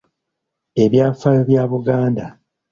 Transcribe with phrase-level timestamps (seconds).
[0.83, 2.25] Ebyafaayo bya Buganda